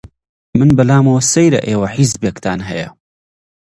من 0.57 0.69
بە 0.77 0.83
لامەوە 0.89 1.21
سەیرە 1.31 1.61
ئێوە 1.67 1.87
حیزبێکتان 1.95 2.59
هەیە! 2.69 2.89